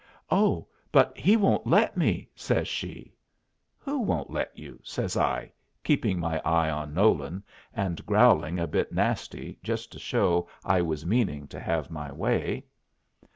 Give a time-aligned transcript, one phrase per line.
[0.31, 3.13] "Oh, but he won't let me!" says she.
[3.77, 5.51] "Who won't let you?" says I,
[5.83, 11.05] keeping my eye on Nolan, and growling a bit nasty, just to show I was
[11.05, 12.65] meaning to have my way.